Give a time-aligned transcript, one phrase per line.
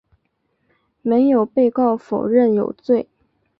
[1.03, 3.07] 没有被告否认有罪。